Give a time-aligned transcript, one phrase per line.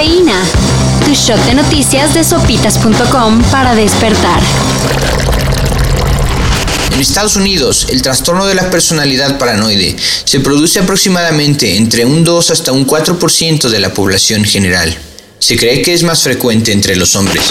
[0.00, 0.42] Cafeína.
[1.04, 4.40] Tu shot de noticias de sopitas.com para despertar.
[6.94, 9.94] En Estados Unidos, el trastorno de la personalidad paranoide
[10.24, 14.96] se produce aproximadamente entre un 2 hasta un 4% de la población general.
[15.38, 17.42] Se cree que es más frecuente entre los hombres.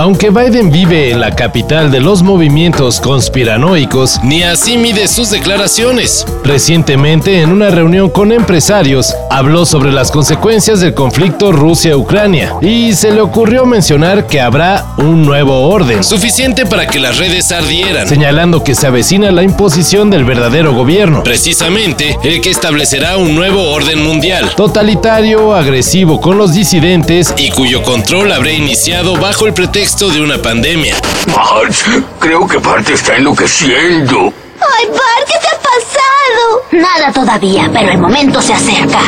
[0.00, 6.24] Aunque Biden vive en la capital de los movimientos conspiranoicos, ni así mide sus declaraciones.
[6.42, 13.12] Recientemente, en una reunión con empresarios, habló sobre las consecuencias del conflicto Rusia-Ucrania y se
[13.12, 16.02] le ocurrió mencionar que habrá un nuevo orden.
[16.02, 18.08] Suficiente para que las redes ardieran.
[18.08, 21.22] Señalando que se avecina la imposición del verdadero gobierno.
[21.24, 24.50] Precisamente el que establecerá un nuevo orden mundial.
[24.56, 30.40] Totalitario, agresivo con los disidentes y cuyo control habrá iniciado bajo el pretexto de una
[30.40, 30.96] pandemia.
[31.34, 31.74] Bart,
[32.20, 34.32] creo que Bart está enloqueciendo.
[34.78, 36.62] ¡Ay, Bart, qué te ha pasado!
[36.70, 39.00] Nada todavía, pero el momento se acerca.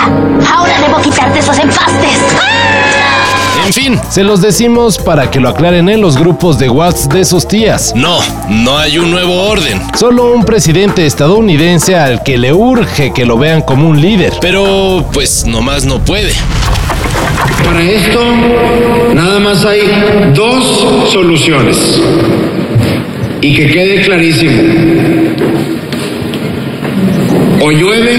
[0.52, 2.18] Ahora debo quitarte esos empastes.
[3.74, 7.24] En fin, se los decimos para que lo aclaren en los grupos de WhatsApp de
[7.24, 7.94] sus tías.
[7.96, 8.18] No,
[8.50, 9.80] no hay un nuevo orden.
[9.98, 14.34] Solo un presidente estadounidense al que le urge que lo vean como un líder.
[14.42, 16.34] Pero, pues, nomás no puede.
[17.64, 18.20] Para esto,
[19.14, 19.80] nada más hay
[20.34, 21.98] dos soluciones.
[23.40, 24.62] Y que quede clarísimo.
[27.62, 28.18] O llueve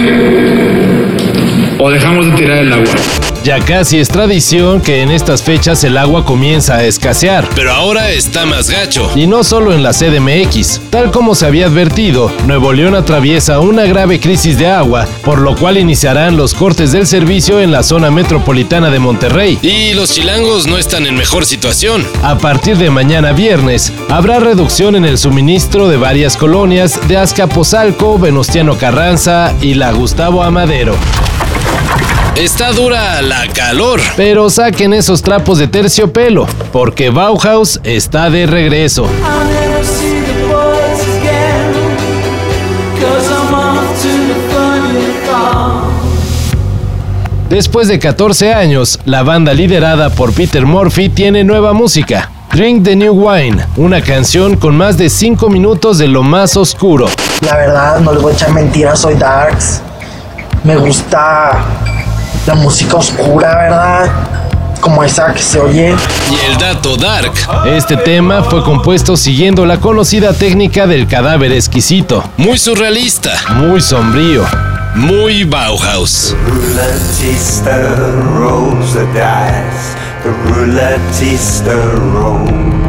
[1.77, 3.22] o dejamos de tirar el agua.
[3.43, 7.49] Ya casi es tradición que en estas fechas el agua comienza a escasear.
[7.53, 9.11] Pero ahora está más gacho.
[9.15, 10.79] Y no solo en la CDMX.
[10.89, 15.57] Tal como se había advertido, Nuevo León atraviesa una grave crisis de agua, por lo
[15.57, 19.59] cual iniciarán los cortes del servicio en la zona metropolitana de Monterrey.
[19.61, 22.07] Y los chilangos no están en mejor situación.
[22.21, 28.17] A partir de mañana viernes, habrá reducción en el suministro de varias colonias de Azcapotzalco,
[28.17, 30.95] Venustiano Carranza y la Gustavo Amadero.
[32.35, 33.99] Está dura la calor.
[34.17, 39.05] Pero saquen esos trapos de terciopelo, porque Bauhaus está de regreso.
[47.49, 52.31] Después de 14 años, la banda liderada por Peter Murphy tiene nueva música.
[52.51, 57.09] Drink the New Wine, una canción con más de 5 minutos de lo más oscuro.
[57.41, 59.81] La verdad, no les voy a echar mentiras, soy Darks.
[60.63, 61.63] Me gusta
[62.45, 64.11] la música oscura, ¿verdad?
[64.81, 65.95] Como esa que se oye.
[66.29, 67.31] Y el dato dark.
[67.65, 72.23] Este tema fue compuesto siguiendo la conocida técnica del cadáver exquisito.
[72.37, 73.31] Muy surrealista.
[73.55, 74.43] Muy sombrío.
[74.95, 76.35] Muy Bauhaus.
[81.25, 82.82] El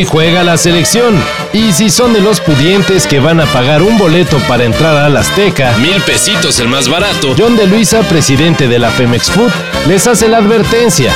[0.00, 1.14] Hoy juega la selección.
[1.52, 5.14] Y si son de los pudientes que van a pagar un boleto para entrar al
[5.14, 9.52] Azteca, mil pesitos el más barato, John de Luisa, presidente de la Femex Food,
[9.86, 11.12] les hace la advertencia.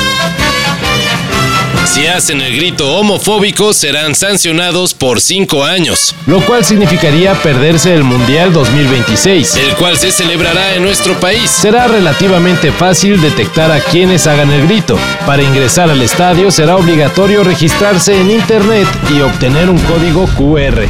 [2.05, 6.13] Si hacen el grito homofóbico, serán sancionados por cinco años.
[6.27, 9.55] Lo cual significaría perderse el Mundial 2026.
[9.55, 11.49] El cual se celebrará en nuestro país.
[11.49, 14.99] Será relativamente fácil detectar a quienes hagan el grito.
[15.25, 20.87] Para ingresar al estadio será obligatorio registrarse en internet y obtener un código QR.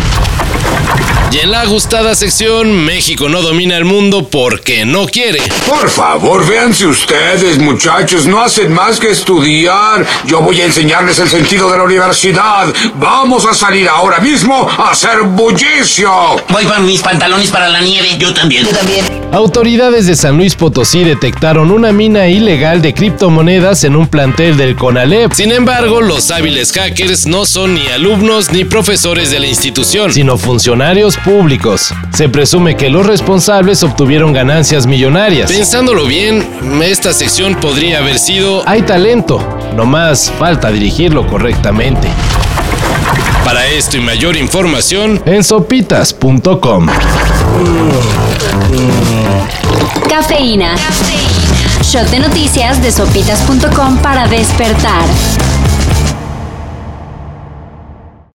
[1.36, 5.40] Y en la gustada sección, México no domina el mundo porque no quiere.
[5.68, 10.06] Por favor, véanse ustedes, muchachos, no hacen más que estudiar.
[10.26, 12.74] Yo voy a enseñarles el sentido de la universidad.
[12.96, 16.10] Vamos a salir ahora mismo a hacer bullicio.
[16.48, 18.16] Voy con mis pantalones para la nieve.
[18.18, 18.64] Yo también.
[18.64, 19.04] Yo también.
[19.34, 24.78] Autoridades de San Luis Potosí detectaron una mina ilegal de criptomonedas en un plantel del
[24.78, 25.34] CONALEP.
[25.34, 30.38] Sin embargo, los hábiles hackers no son ni alumnos ni profesores de la institución, sino
[30.38, 31.94] funcionarios públicos.
[32.14, 35.52] Se presume que los responsables obtuvieron ganancias millonarias.
[35.52, 36.48] Pensándolo bien,
[36.84, 38.62] esta sección podría haber sido...
[38.68, 39.42] Hay talento,
[39.76, 42.08] nomás falta dirigirlo correctamente.
[43.44, 46.88] Para esto y mayor información en sopitas.com.
[50.08, 50.76] Cafeína.
[51.82, 55.04] Shot de noticias de sopitas.com para despertar.